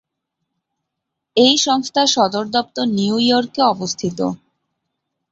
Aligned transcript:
এই 1.37 1.55
সংস্থার 1.57 2.07
সদর 2.07 2.45
দপ্তর 2.47 2.85
নিউ 2.97 3.15
ইয়র্কে 3.19 3.61
অবস্থিত। 3.65 4.19